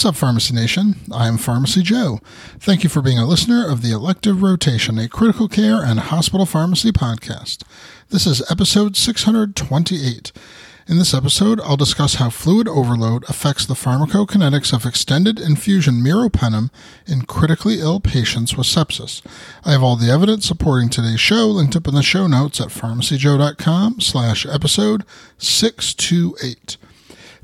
[0.00, 0.96] What's up, Pharmacy Nation?
[1.12, 2.20] I'm Pharmacy Joe.
[2.58, 6.46] Thank you for being a listener of the Elective Rotation, a critical care and hospital
[6.46, 7.64] pharmacy podcast.
[8.08, 10.32] This is episode 628.
[10.88, 16.70] In this episode, I'll discuss how fluid overload affects the pharmacokinetics of extended infusion meropenem
[17.06, 19.20] in critically ill patients with sepsis.
[19.66, 22.68] I have all the evidence supporting today's show linked up in the show notes at
[22.68, 25.04] pharmacyjoe.com slash episode
[25.36, 26.78] 628.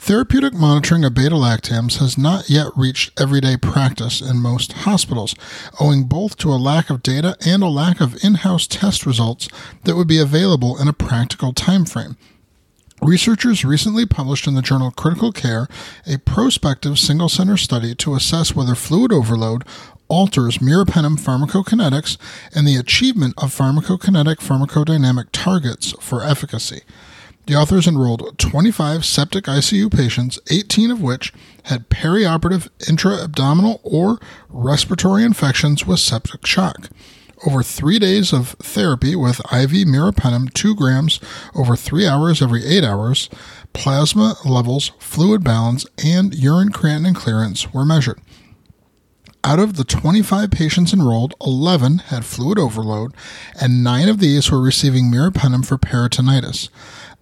[0.06, 5.34] Therapeutic monitoring of beta lactams has not yet reached everyday practice in most hospitals,
[5.80, 9.48] owing both to a lack of data and a lack of in house test results
[9.82, 12.16] that would be available in a practical timeframe.
[13.02, 15.66] Researchers recently published in the journal Critical Care
[16.06, 19.64] a prospective single center study to assess whether fluid overload
[20.06, 22.16] alters meropenem pharmacokinetics
[22.54, 26.82] and the achievement of pharmacokinetic pharmacodynamic targets for efficacy.
[27.46, 31.32] The authors enrolled 25 septic ICU patients, 18 of which
[31.64, 36.88] had perioperative intra abdominal or respiratory infections with septic shock.
[37.46, 41.20] Over three days of therapy with IV meropenem, 2 grams
[41.54, 43.28] over three hours every eight hours,
[43.72, 48.20] plasma levels, fluid balance, and urine creatinine clearance were measured.
[49.44, 53.14] Out of the 25 patients enrolled, 11 had fluid overload,
[53.60, 56.68] and 9 of these were receiving meropenem for peritonitis.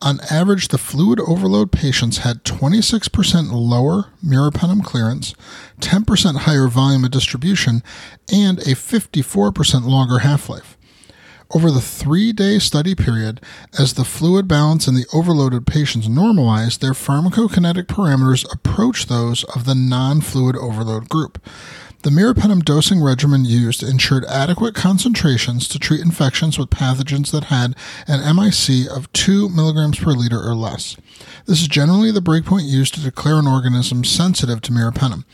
[0.05, 5.35] On average, the fluid overload patients had 26% lower meropenem clearance,
[5.81, 7.83] 10% higher volume of distribution,
[8.31, 10.77] and a 54% longer half life.
[11.55, 13.41] Over the three day study period,
[13.79, 19.65] as the fluid balance in the overloaded patients normalized, their pharmacokinetic parameters approached those of
[19.65, 21.43] the non fluid overload group.
[22.05, 27.75] The meropenem dosing regimen used ensured adequate concentrations to treat infections with pathogens that had
[28.07, 30.99] an MIC of 2 mg per liter or less.
[31.47, 35.25] This is generally the breakpoint used to declare an organism sensitive to meropenem.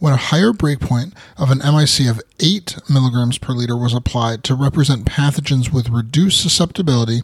[0.00, 4.56] When a higher breakpoint of an MIC of 8 mg per liter was applied to
[4.56, 7.22] represent pathogens with reduced susceptibility,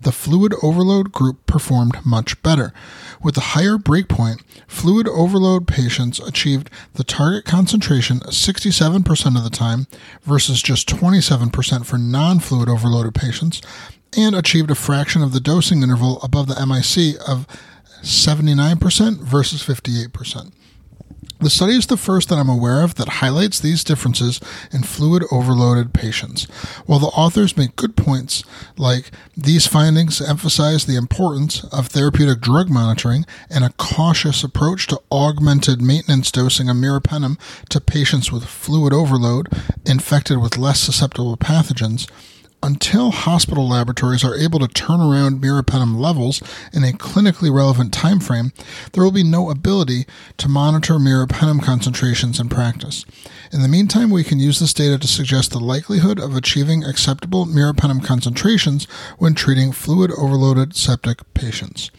[0.00, 2.72] the fluid overload group performed much better.
[3.20, 9.86] With the higher breakpoint, fluid overload patients achieved the target concentration 67% of the time
[10.22, 13.62] versus just 27% for non fluid overloaded patients,
[14.16, 17.46] and achieved a fraction of the dosing interval above the MIC of
[18.02, 20.52] 79% versus 58%.
[21.40, 24.40] The study is the first that I'm aware of that highlights these differences
[24.72, 26.44] in fluid overloaded patients.
[26.86, 28.44] While the authors make good points,
[28.78, 35.02] like these findings emphasize the importance of therapeutic drug monitoring and a cautious approach to
[35.12, 39.48] augmented maintenance dosing of meropenem to patients with fluid overload
[39.84, 42.08] infected with less susceptible pathogens,
[42.64, 46.42] until hospital laboratories are able to turn around meropenem levels
[46.72, 48.52] in a clinically relevant time frame,
[48.92, 50.06] there will be no ability
[50.38, 53.04] to monitor meropenem concentrations in practice.
[53.52, 57.44] In the meantime, we can use this data to suggest the likelihood of achieving acceptable
[57.44, 58.86] meropenem concentrations
[59.18, 61.90] when treating fluid overloaded septic patients.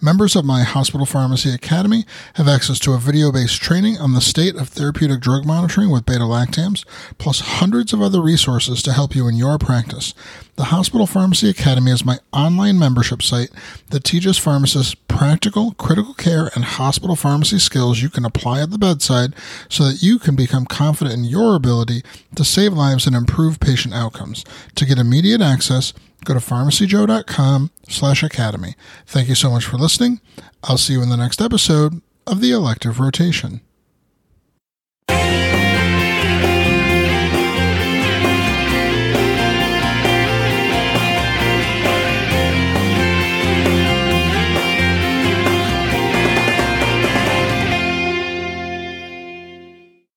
[0.00, 4.20] Members of my Hospital Pharmacy Academy have access to a video based training on the
[4.20, 6.84] state of therapeutic drug monitoring with beta lactams,
[7.16, 10.12] plus hundreds of other resources to help you in your practice.
[10.56, 13.50] The Hospital Pharmacy Academy is my online membership site
[13.88, 18.78] that teaches pharmacists practical, critical care, and hospital pharmacy skills you can apply at the
[18.78, 19.34] bedside
[19.70, 22.02] so that you can become confident in your ability
[22.34, 24.44] to save lives and improve patient outcomes.
[24.74, 28.74] To get immediate access, go to pharmacyjoe.com slash academy.
[29.06, 30.20] Thank you so much for listening.
[30.64, 33.60] I'll see you in the next episode of the Elective Rotation.